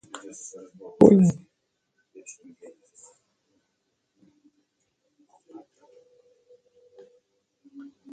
войны 0.99 1.37